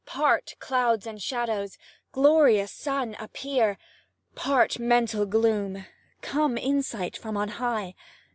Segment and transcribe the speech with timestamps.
[0.07, 1.77] Part, clouds and shadows!
[2.11, 3.77] Glorious Sun appear!
[4.33, 5.85] Part, mental gloom!
[6.23, 7.93] Come insight from on high!